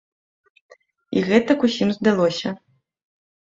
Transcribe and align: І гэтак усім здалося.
І 1.19 1.23
гэтак 1.29 1.67
усім 1.69 1.89
здалося. 1.99 2.49